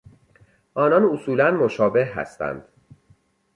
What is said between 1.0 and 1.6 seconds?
اصولا